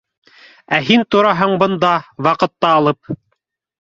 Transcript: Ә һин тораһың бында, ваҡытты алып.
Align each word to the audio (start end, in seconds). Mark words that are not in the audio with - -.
Ә 0.77 0.79
һин 0.87 1.03
тораһың 1.15 1.53
бында, 1.65 1.93
ваҡытты 2.29 2.71
алып. 2.75 3.17